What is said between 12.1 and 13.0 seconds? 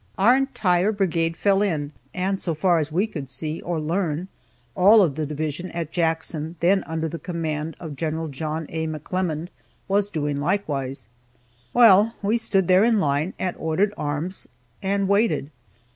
we stood there in